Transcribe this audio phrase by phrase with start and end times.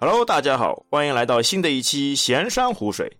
[0.00, 3.16] Hello，大家好，欢迎来到新的一期闲山湖水。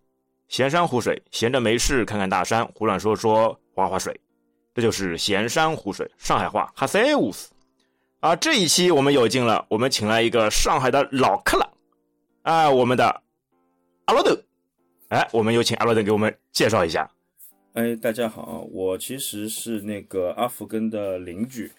[0.46, 4.20] 闲山湖水，闲着没事看看大山，胡乱说说，划划水，
[4.72, 6.08] 这就是闲山湖水。
[6.18, 7.50] 上海话哈塞乌斯。
[8.20, 11.68] 啊，这一期我们有劲了，我们请来一个上海的老客了，
[12.42, 13.22] 啊，我们的
[14.04, 14.40] 阿罗德。
[15.08, 17.10] 哎，我们有请阿罗德给我们介绍一下。
[17.72, 21.72] 哎，大家好，我其实是那个阿福根的邻居，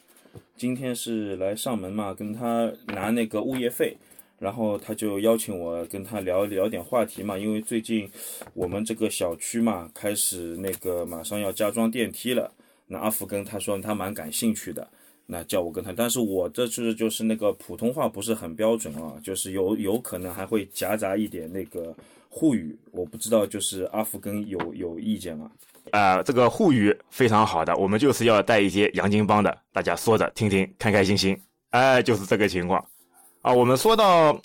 [0.58, 3.96] 今天是来上门嘛，跟他拿那个物业费。
[4.40, 8.10] 然后他就邀请我跟他聊聊点话题嘛，因为最近
[8.54, 12.52] 我们这个小区嘛，开始那个马上要加装电梯了。
[12.88, 14.88] 那阿福跟他说他蛮感兴趣的，
[15.28, 21.96] 那叫我跟他，但是我这次就是那个普通话不是很标准啊，就是有有可能还会夹杂一点那个
[22.30, 25.52] 沪语，我不知道就是阿福跟有有意见吗？
[25.92, 32.84] 啊，这个沪语非常好的，我们就是要带一些洋泾浜的，大家说着听听，开开心心，哎，就是这个情况。
[33.50, 34.40] 啊，我们说到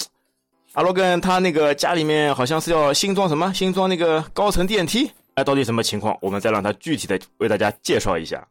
[0.73, 3.53] 阿罗根，他那个家里面好像是要新装什么？
[3.53, 6.17] 新装那个高层电梯，哎，到底什么情况？
[6.23, 8.43] 我们再让他具体的为大家介绍一下。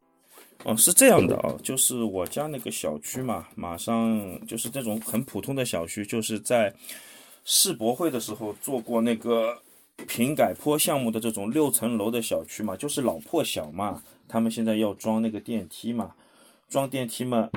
[0.63, 6.71] 哦，是这样的啊，就是我家那个小区嘛，马上就是这种很普通的小区，就是在
[7.45, 9.57] 世博会的时候做过那个
[10.07, 16.11] 平改坡项目的这种六层楼的小区嘛，就是老破小嘛，他们现在要装那个电梯嘛，
[16.69, 17.49] 装电梯嘛，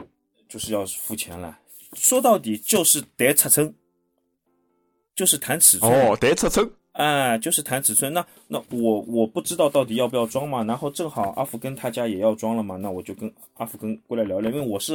[0.49, 1.59] 就是要付钱了。
[1.95, 3.73] 说到底就是得尺寸，
[5.15, 8.13] 就是谈尺寸哦，得尺寸，哎，就是谈尺寸。
[8.13, 10.63] 那那我我不知道到底要不要装嘛。
[10.65, 14.51] 然后正好阿福跟他家也要装了嘛，那我就跟阿福跟过来聊聊。
[14.51, 14.95] 因为我是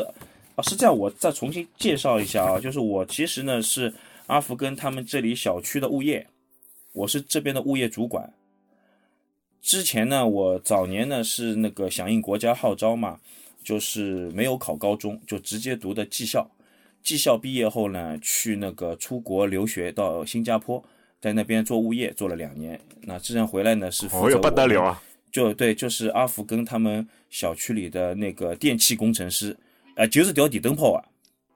[0.56, 3.92] 啊，是这样，我再重新介绍一下啊，就是我其实呢是
[4.28, 6.28] 阿福跟他们这里小区的物业，
[6.92, 8.32] 我是这边的物业主管。
[9.62, 13.20] 之前呢，我早年呢是那个响应国家号召嘛，
[13.64, 16.50] 就是没有考高中，就直接读的技校。
[17.04, 20.84] 技校毕业后呢，去那个出国留学到新加坡，
[21.20, 22.80] 在那边做物业做了两年。
[23.02, 25.02] 那这样回来呢，是哦哟不得了啊！
[25.32, 29.56] 就对，就是阿福跟他们小区里的那个电气工程师，
[29.96, 31.04] 啊，就是吊底灯泡啊，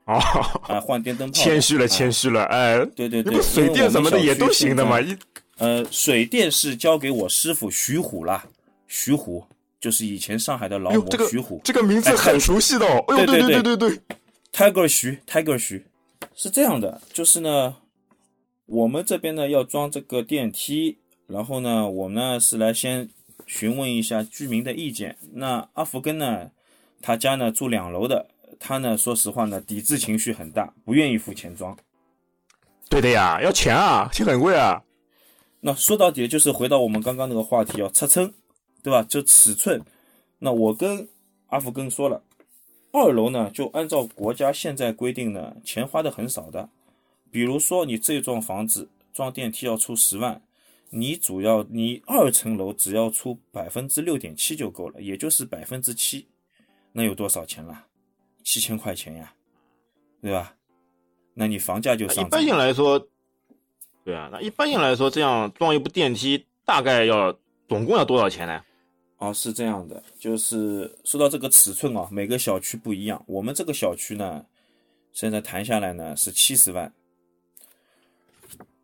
[0.05, 0.19] 哦，
[0.67, 1.34] 啊，换电灯泡。
[1.38, 5.00] 谦虚了，谦虚了，哎，对对对，水电什么的也都行的嘛。
[5.00, 5.16] 一
[5.57, 8.45] 呃，水电是交给我师傅徐虎啦，
[8.88, 9.45] 徐虎
[9.79, 13.03] 就是以前上海的劳模徐虎，这个名字很熟悉的哦。
[13.07, 14.00] 对对对对对。
[14.55, 15.85] Tiger 徐，Tiger 徐，
[16.33, 17.75] 是这样的，就是呢，
[18.66, 23.09] 我们这边呢要装这个电梯，然后呢，我呢是来先
[23.45, 25.17] 询问一下居民的意见。
[25.33, 26.51] 那阿福根呢，
[27.01, 31.77] 他家呢住两楼的，他呢说实话呢抵制情绪很大，不愿意付钱装。
[32.89, 34.81] 对的呀，要钱啊，钱很贵啊。
[35.59, 38.33] 那说到底就是回到我们刚刚那个话题，要尺寸，
[38.81, 39.03] 对吧？
[39.03, 39.83] 就尺寸。
[40.39, 41.09] 那我跟
[41.47, 42.23] 阿福根说了。
[42.95, 46.69] 二楼呢，就按照国家现在规定呢，钱花的很少的。
[47.29, 50.41] 比如说你这幢房子装电梯要出十万，
[50.91, 56.25] 你主要你二层楼只要出百分之六点七就够了，也就是百分之七，
[56.94, 57.88] 那有多少钱了？
[58.45, 59.34] 七千块钱呀，
[60.22, 60.55] 对吧？
[61.34, 62.25] 那你房价就上。
[62.25, 63.05] 一般性来说，
[64.05, 68.63] 对啊，那一般性来说，这样装一部电梯大概要总共要多少钱呢？
[69.18, 73.24] 哦，是这样的，就是说到这个尺寸啊，每个小区不一样。
[73.28, 74.46] 我们这个小区呢，
[75.14, 76.92] 现在谈下来呢是七十万，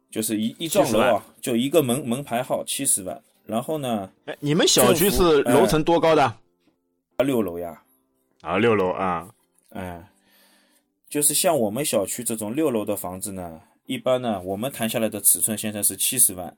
[0.10, 3.22] 就是一一幢楼啊，就一个门门牌号七十万。
[3.46, 6.24] 然后呢，哎，你们小区是楼层多高的？
[6.24, 6.38] 啊，
[7.26, 7.84] 六楼呀。
[8.40, 9.30] 啊，六楼啊。
[9.72, 10.10] 哎，
[11.10, 16.56] 就是像我们小区这种六楼的房子呢，一般呢，我们谈下来的尺寸现在是七十万，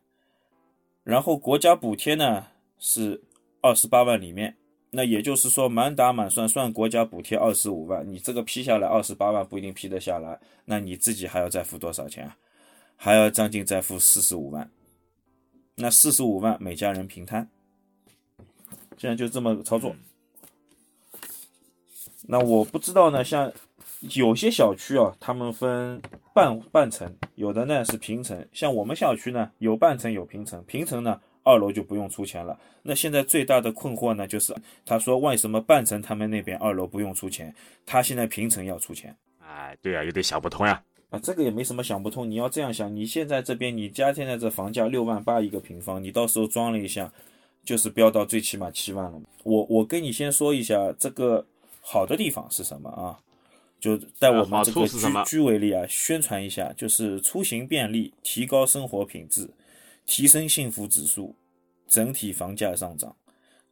[1.03, 2.45] 然后国家补贴呢
[2.77, 3.19] 是。
[3.63, 4.57] 二十八万里面，
[4.91, 12.37] 那也就是说满打满算算国家补贴二十五万，你这个批下来二十八万不一定批得下来，那你自己还要再付多少钱啊？
[12.97, 14.69] 还要将近再付四十五万，
[15.75, 17.49] 那四十五万每家人平摊，
[18.97, 19.95] 现在就这么操作。
[22.27, 23.49] 那我不知道呢，像
[24.13, 26.01] 有些小区啊，他们分
[26.33, 31.19] 半半层，有的呢是平层，像我们小区呢有半层有平层，平层呢。
[31.43, 32.57] 二楼就不用出钱了。
[32.81, 34.55] 那现在最大的困惑呢，就是
[34.85, 37.53] 他说为什么半层他们那边二楼不用出钱，
[37.85, 39.15] 他现在平层要出钱？
[39.39, 40.81] 哎，对啊，有点想不通呀。
[41.09, 42.29] 啊，这个也没什么想不通。
[42.29, 47.11] 你要这样想，你现在这边你家现在这房价六万八一个平方，你到时候装了一下，
[47.63, 49.21] 就是飙到最起码七万了。
[49.43, 51.45] 我我跟你先说一下这个
[51.81, 53.19] 好的地方是什么啊？
[53.79, 59.47] 就在我们这个居居为例啊，宣传一下，就是出行便利，提高生活品质。
[60.05, 61.35] 提升幸福指数，
[61.87, 63.15] 整体房价上涨，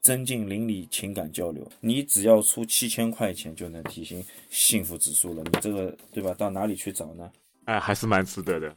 [0.02, 1.70] 增进邻里情感交流。
[1.80, 6.34] 你只要出七千块钱就能提升幸福指数了，你这个对吧？
[6.38, 7.32] 到哪里去找呢？
[7.66, 8.76] 哎，还是蛮值得的。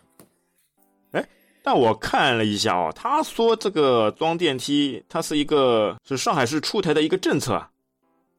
[1.12, 1.28] 哎，
[1.62, 7.70] 但我看了一下哦，他说这个装电梯，它是一个是上海市出台的一个政策啊，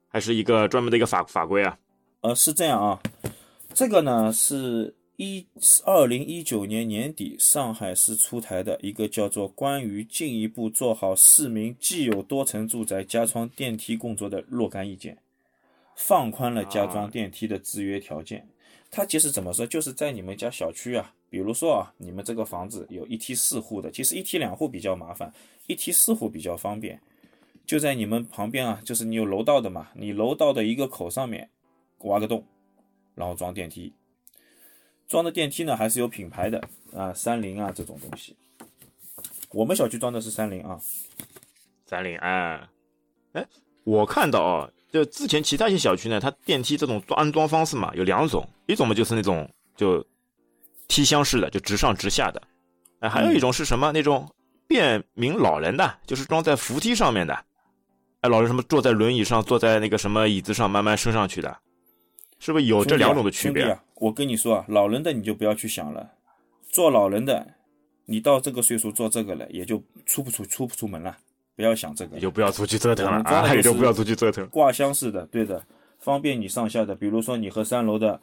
[0.08, 1.78] 还是一个专门的一个法法规啊？
[2.22, 3.00] 呃，是这样啊，
[3.74, 5.46] 这个呢是一
[5.86, 15.16] 二零一九年年底上海市出台的一个叫做《关于进一步做好市民既有多层住宅加装电梯工作的若干意见》，
[15.96, 18.46] 放宽了加装电梯的制约条件。
[18.92, 25.34] 它其实怎么说，就是在你们家小区啊，比如说啊，你们这个房子有一梯四户的，其实一梯两户比较麻烦，
[25.68, 27.00] 一梯四户比较方便。
[27.66, 31.50] 就在你们旁边啊，就是你有楼道的嘛，你楼道的一个口上面。
[32.00, 32.44] 挖个洞，
[33.16, 33.92] 然后装电梯。
[35.08, 36.62] 装的电梯呢，还是有品牌的
[36.96, 38.36] 啊，三菱啊这种东西。
[39.52, 40.80] 我们小区装的是三菱啊，
[41.86, 42.68] 三菱啊，
[43.34, 43.46] 哎，
[43.84, 50.06] 我看到啊，就之前其他一些小区呢，它电梯这种安装方式嘛，有两种，一种嘛就是那种就
[50.88, 52.42] 梯箱式的，就直上直下的，
[53.00, 54.30] 哎，还有一种是什么那种
[54.68, 57.34] 便民老人的，就是装在扶梯上面的，
[58.22, 61.58] 哎，老人什么坐在轮椅上，坐在那个什么椅子上慢慢升上去的。
[62.40, 63.64] 是不是有这两种的区别？
[63.64, 63.82] 啊？
[63.96, 66.12] 我跟你说啊，老人的你就不要去想了，
[66.70, 67.46] 做老人的，
[68.06, 71.18] 你到这个岁数做这个了，也就出不出出不出门了，
[71.56, 74.46] 不要想这个，就不要出去折腾了啊，也就不要出去折腾。
[74.50, 75.64] 挂箱式的，对的，
[76.00, 76.94] 方便你上下的。
[76.94, 78.20] 比如说你和三楼的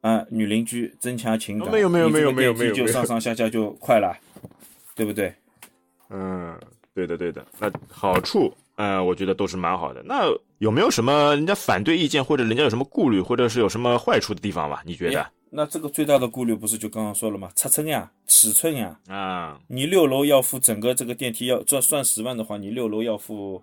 [0.00, 4.16] 啊女邻居增强情感，没有没有没有没有没有，就上上下下就快了，
[4.94, 5.34] 对不对？
[6.10, 6.56] 嗯，
[6.94, 8.54] 对的对的，那好处。
[8.76, 10.02] 嗯，我觉得都是蛮好的。
[10.04, 10.24] 那
[10.58, 14.82] 有没有什么人家反对意见，或者人家有什么顾虑，或者是有什么坏处的地方吧？
[14.86, 15.26] 你觉得？
[15.48, 17.48] 那这个最大的顾虑不是就刚刚说了吗？
[17.54, 18.98] 尺寸呀，尺寸呀。
[19.08, 23.62] 啊，你六楼要付整个这个电梯要这算十万的话，你六楼要付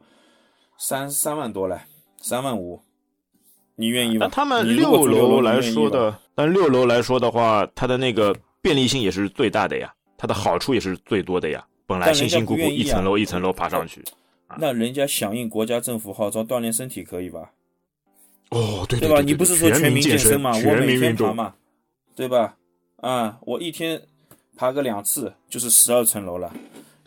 [0.78, 1.78] 三三万多嘞，
[2.18, 2.82] 三万五，
[3.76, 4.26] 你愿意吗？
[4.26, 11.64] 那他们六楼来说的，但六楼来说的话，它的那个便利性也是最大的呀，它的好处也是最多的呀。
[11.86, 14.02] 本来辛辛苦苦一层楼一层楼爬上去。
[14.60, 17.52] 那人家响应国家政府号召锻炼身体可以吧？
[18.50, 19.22] 哦，对对吧？
[19.22, 20.52] 你不是说全民健身吗？
[20.56, 21.56] 我每天爬嘛，
[22.16, 22.56] 对吧？
[22.98, 24.00] 啊，我一天
[24.56, 26.54] 爬个两次就是十二层楼了，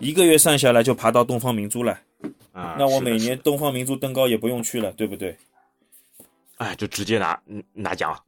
[0.00, 2.00] 一个月算下来就爬到东方明珠了。
[2.52, 5.36] 啊，那我每年东方明珠登高也不用去了，对不对？
[6.56, 7.40] 哎，就直接拿
[7.72, 8.18] 拿奖。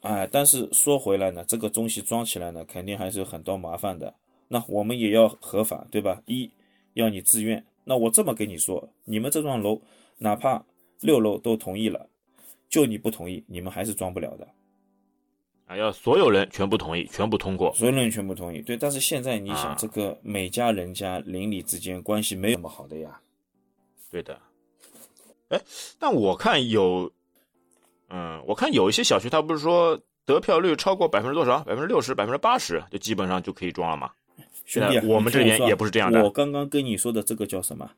[0.00, 4.12] 哎，但是说回来呢，这个东西装起来呢，肯定还是有很多麻烦的。
[4.48, 6.20] 那我们也要合法，对吧？
[6.26, 6.50] 一
[6.94, 7.64] 要你自愿。
[7.84, 9.80] 那我这么跟你说，你们这幢楼
[10.18, 10.64] 哪怕
[11.00, 12.08] 六楼都同意了，
[12.68, 14.48] 就你不同意，你们还是装不了的。
[15.66, 18.60] 啊，要所有人全部同意，全部通过，所有人全部同意。
[18.60, 23.20] 对，但是现在你想，这个每家人家邻里之间关系没有那么好的呀。
[24.10, 24.38] 对的。
[25.48, 25.60] 哎，
[25.98, 27.10] 但我看有，
[28.08, 34.10] 嗯，我看有一些小区，他不是说得票率超过百分之多少，百分之六十、百分之八十，就基本上就可以装了吗？
[34.64, 36.22] 兄弟，我们这边也不是这样的。
[36.22, 37.90] 我刚刚跟你说的这个叫什么？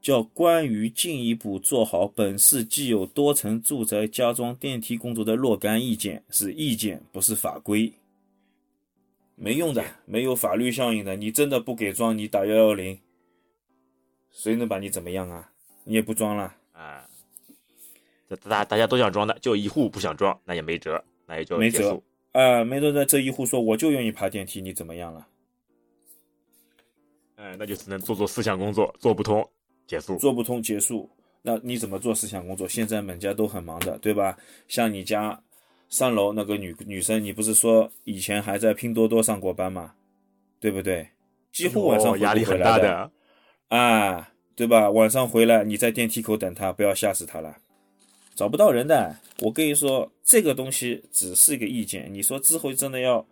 [0.00, 7.92] 叫关于进一步做好本市既有多层住宅加装电梯工作的若干意见，是意见，不是法规。
[9.34, 11.16] 没用的，没有法律效应的。
[11.16, 12.98] 你真的不给装，你打幺幺零，
[14.30, 15.50] 谁能把你怎么样啊？
[15.82, 17.08] 你也不装了啊？
[18.28, 22.00] 这大大家都想装的，就一户不想装，那也没辙，那也就没辙
[22.32, 22.62] 啊。
[22.62, 25.26] 没辙在这一户说，我就愿意爬电梯，你怎么样了？
[27.36, 29.46] 哎，那就只能做做思想工作，做不通
[29.86, 31.08] 结束，做不通结束。
[31.42, 32.66] 那你怎么做思想工作？
[32.66, 34.36] 现在每家都很忙的，对吧？
[34.68, 35.38] 像你家
[35.88, 39.92] 三楼那个女女生，你不是说以前还在拼多多上过班吗？
[40.58, 41.06] 对不对？
[41.52, 43.10] 几乎晚上压力很大的
[43.68, 44.90] 啊，对吧？
[44.90, 47.56] 晚上回来你在电梯口等她，不要吓死她了。
[48.34, 52.08] 找不到人的，我跟你说，这个东西只是一个意见。
[52.10, 53.24] 你说之后真的要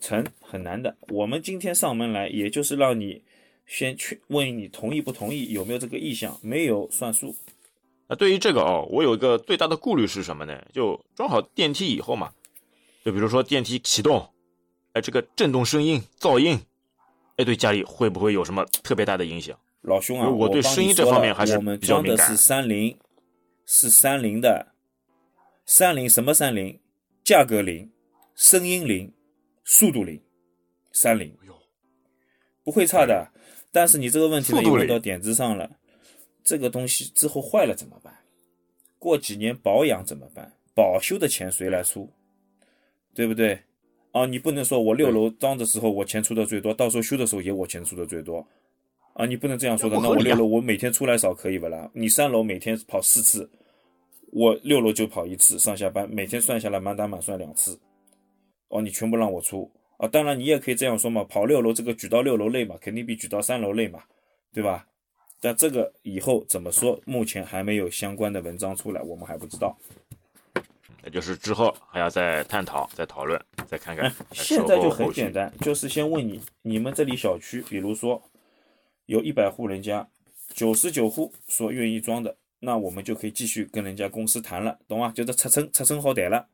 [0.00, 0.96] 成很难的。
[1.08, 3.20] 我们今天上门来，也就是让你。
[3.70, 6.36] 先去问你同意不同意，有没有这个意向？
[6.42, 7.32] 没有算数。
[8.08, 10.60] 那对于这个哦，我有一个最大的顾虑是什么呢？
[10.72, 12.32] 就装好电梯以后嘛，
[13.04, 14.28] 就比如说电梯启动，
[14.92, 16.58] 哎，这个震动声音、噪音，
[17.36, 19.56] 哎，对家里会不会有什么特别大的影响？
[19.82, 22.28] 老兄啊，我对声音这方面还是比较敏感。
[22.28, 22.98] 的是三菱，
[23.66, 24.66] 是三菱的，
[25.64, 26.76] 三菱什么三菱？
[27.22, 27.88] 价格零，
[28.34, 29.12] 声音零，
[29.64, 30.20] 速度零，
[30.90, 31.32] 三菱，
[32.64, 33.30] 不会差的。
[33.72, 35.70] 但是你这个问题呢，又问到点子上了。
[36.42, 38.12] 这个东西之后坏了怎么办？
[38.98, 40.50] 过几年保养怎么办？
[40.74, 42.08] 保修的钱谁来出？
[43.14, 43.58] 对不对？
[44.12, 48.44] 啊，你不能说我六楼装的时候我钱出的最多，到时候修的时候也我钱出的最多。
[49.12, 49.96] 啊，你不能这样说的。
[50.00, 51.88] 那我六楼我每天出来少可以不啦？
[51.92, 53.48] 你三楼每天跑四次，
[54.32, 57.78] 我六楼就跑一次上下班，每天算下来满打满算两次。
[58.68, 60.08] 哦，你全部让我出，啊。
[60.08, 64.02] 当然你也可以这样说嘛，跑六楼这个举到六楼累嘛，肯定比举到三楼累嘛，
[64.52, 64.86] 对吧？
[65.42, 69.76] 但这个以后怎么说，目前还没有相关的文章出来，我们还不知道。
[71.02, 74.12] 那就是之后还要再探讨、再讨论、再看看。
[74.32, 78.22] 现在就很简单，就是先问你，你们这里小区，比如说
[79.06, 80.06] 有一百户人家，
[80.52, 85.10] 九十九户说愿意装的，那我们就可以继续跟人家公司谈了，懂吗？
[85.16, 86.46] 就是拆成拆成好歹了。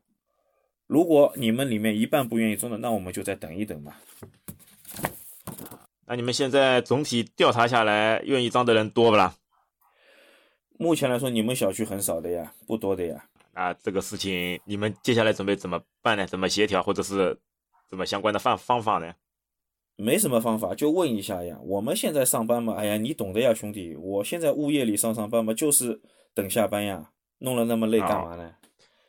[0.87, 3.93] 如果你们里面一半不愿意装的，那我们就再等一等嘛。
[6.05, 9.35] 那你们现在总体调查下来，愿意装的人多不啦？
[10.79, 13.25] 目前来说，你们小区很少的呀，不多的呀。
[13.53, 16.25] 那这个事情，你们接下来准备怎么办呢？
[16.25, 17.37] 怎么协调，或者是
[17.89, 19.13] 怎么相关的方方法呢？
[19.97, 21.59] 没什么方法，就问一下呀。
[21.63, 23.95] 我们现在上班嘛，哎呀，你懂的呀，兄弟。
[23.95, 25.99] 我现在物业里上上班嘛，就是
[26.33, 28.53] 等下班呀，弄了那么累干嘛呢？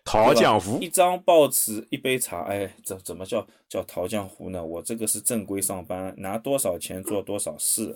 [0.08, 4.64] 讨江湖，一张报纸，一杯茶，哎，怎怎么叫叫陶江湖呢？
[4.64, 7.94] 我这个是正规上班，拿多少钱做多少事，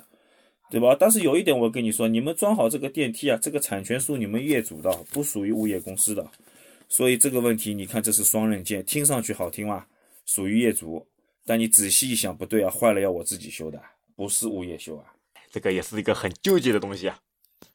[0.71, 0.95] 对吧？
[1.00, 6.31] 但是有一点我跟你说，你们装好这个电梯啊，这个产权属你们业主的，不属于物业公司的，
[6.87, 9.87] 所以这个问题，你看这是双刃剑，听上去好听吗？
[10.26, 11.07] 属于业主，
[11.47, 13.81] 但你仔细一想，不对啊，坏了要我自己修的，
[14.14, 15.04] 不是物业修啊，
[15.50, 17.19] 这个也是一个很纠结的东西啊。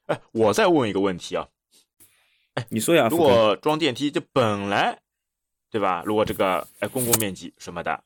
[0.06, 1.48] 哎，我再问一个问题啊。
[2.68, 3.08] 你说呀？
[3.10, 4.98] 如果装电梯，就本来，
[5.70, 6.02] 对吧？
[6.04, 8.02] 如果这个哎公共面积什么的，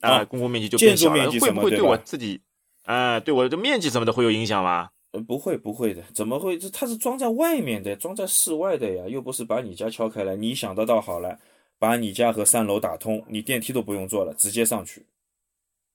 [0.00, 2.40] 啊，公共面积就变小了，会不会对我自己，
[2.84, 4.90] 啊，对我的面积什么的会有影响吗？
[5.12, 6.58] 呃，不会，不会的，怎么会？
[6.58, 10.34] 这它是装在外面的，装在室外的呀，又不是把你家敲开来。
[10.34, 11.38] 你想得到好了，
[11.78, 15.06] 把你家和三楼打通，你电梯都不用坐了，直接上去。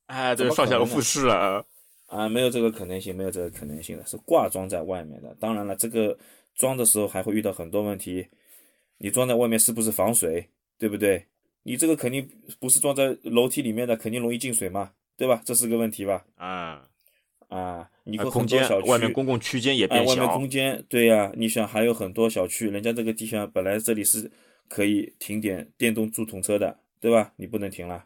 [0.06, 1.64] 哎，这上下楼复式啊？
[2.10, 5.34] 啊，没有这个可能性，没有这个可能性的，是挂装在外面的。
[5.40, 6.18] 当然了，这个。
[6.56, 8.28] 装的时候还会遇到很多问题，
[8.98, 11.26] 你装在外面是不是防水，对不对？
[11.64, 15.42] 你这个肯定不是装在楼梯里面的，肯定容易进水嘛，对吧？
[15.46, 16.26] 这是个问题吧？
[16.36, 16.90] 啊
[17.48, 24.30] 啊，你和空间外面公共区间也变小，外面空间对呀，你想还有很多小区，人家这个地下本来这里是
[24.68, 27.32] 可以停点电动助桶车的，对吧？
[27.38, 28.04] 你不能停了。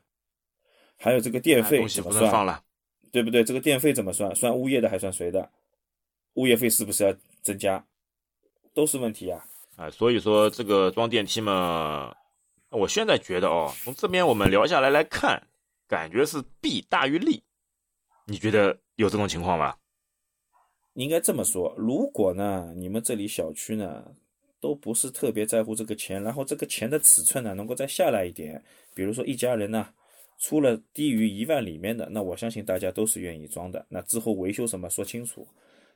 [0.96, 2.64] 还有这个电费怎么算？
[3.14, 3.44] 对不对？
[3.44, 4.34] 这个电费怎么算？
[4.36, 5.48] 算物业的还算谁的？
[6.34, 7.86] 物业费是不是要增加？
[8.74, 9.46] 都是问题呀！
[9.76, 12.12] 啊，所以说这个装电梯嘛，
[12.72, 15.40] 我现在觉得哦，从这边我们聊下来来看，
[15.88, 17.44] 感觉是弊大于利。
[18.26, 19.76] 你觉得有这种情况吗？
[20.94, 24.04] 应该这么说，如果呢，你们这里小区呢
[24.60, 28.64] 都不是特别在乎这个钱，然后这个钱的尺寸呢能够再下来一点，
[28.96, 29.88] 比如说一家人呢
[30.44, 33.86] 出了低于一万里面的，那我相信大家都是愿意装的。
[33.88, 35.48] 那之后维修什么说清楚。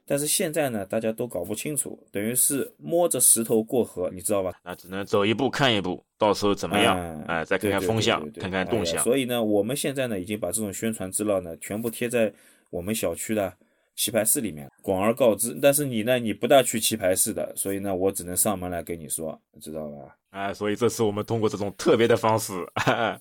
[0.05, 4.53] 但是现在呢，大家都搞不清楚，等于是摸着石头过河，你知道吧？
[4.63, 6.97] 那只能走一步看一步，到时候怎么样？
[7.27, 9.03] 哎，再看看风向，看看动向。
[9.03, 12.31] 所以呢，我们现在呢，已经把这种宣传资料呢，全部贴在
[12.69, 13.53] 我们小区的
[13.97, 15.57] 棋牌室里面，广而告之。
[15.59, 20.15] 但是你呢，你不大去棋牌室的，所以呢，我只能上门来跟你说，知道吧？
[20.29, 22.53] 哎，所以这次我们通过这种特别的方式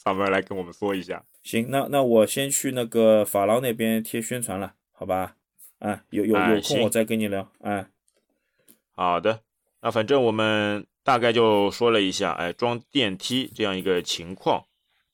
[0.05, 1.25] 上门来跟我们说一下。
[1.43, 5.37] 行，那那我先去那个法郎那边贴宣传了，好吧？
[5.79, 7.51] 啊，有有有空我再跟你聊。
[7.63, 7.89] 啊，
[8.95, 9.41] 好的，
[9.81, 14.67] 那反正我们大概就说了一下，哎，装电梯这样一个情况，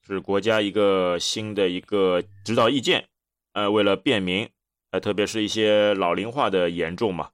[0.05, 3.05] 是国家一个新的一个指导意见。
[3.53, 4.49] 呃，为了便民，
[4.93, 7.31] 呃，特别是一些老龄化的严重嘛，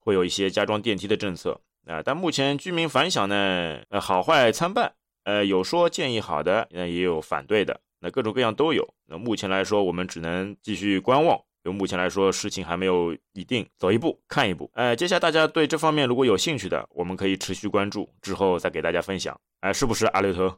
[0.00, 1.60] 会有一些加装电梯的政策。
[1.86, 4.92] 啊，但目前居民反响呢，呃，好坏参半。
[5.22, 8.84] 呃，有说建议好的，那也有反对的，那各种各样都有。
[9.06, 11.40] 那目前来说，我们只能继续观望。
[11.62, 14.70] 就目前来说，事情还没有一定，走一步看一步。
[14.74, 19.36] 哎，接下来大家对这方面如果有兴趣的，我们可以持续关注，之后再给大家分享。
[19.60, 20.52] 哎，是不是阿刘头？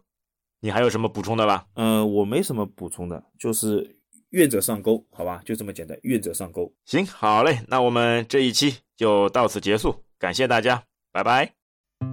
[0.60, 1.64] 你还有什么补充的吧？
[1.76, 3.97] 嗯，我没什么补充的，就是
[4.30, 6.72] 愿者上钩，好吧，就这么简单，愿者上钩。
[6.84, 10.82] 行，好嘞，那我们这一期就到此结束，感谢大家，
[11.12, 11.52] 拜拜。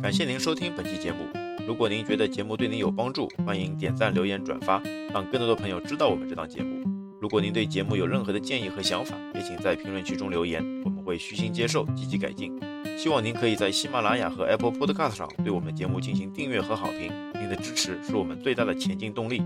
[0.01, 1.25] 感谢您收听本期节目。
[1.67, 4.81] 如果您觉得节目对您有帮助，欢迎点赞、留言、转发，
[5.13, 6.83] 让更多的朋友知道我们这档节目。
[7.21, 12.57] 如果您对节目有任何的建议和想法，也请在评论区中留言，我们会虚心接受，积极改进。
[12.97, 19.41] 希望您可以在喜马拉雅和 Apple Podcast 上对我们的节目进行订阅和好评，您的支持是我们最大的前进动力。